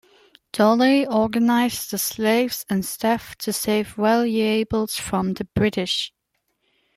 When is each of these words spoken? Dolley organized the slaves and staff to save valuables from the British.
Dolley 0.51 1.05
organized 1.05 1.91
the 1.91 1.99
slaves 1.99 2.65
and 2.67 2.83
staff 2.83 3.35
to 3.37 3.53
save 3.53 3.89
valuables 3.97 4.95
from 4.95 5.35
the 5.35 5.43
British. 5.45 6.11